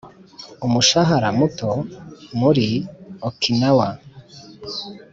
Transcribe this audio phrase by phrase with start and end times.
[0.65, 1.71] umushahara muto
[2.39, 2.67] muri
[3.27, 3.87] okinawa.